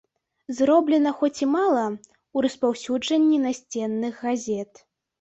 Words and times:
Зроблена, 0.59 1.11
хоць 1.19 1.43
і 1.47 1.49
мала, 1.57 1.85
у 2.39 2.45
распаўсюджанні 2.49 3.37
насценных 3.47 4.13
газет. 4.29 4.87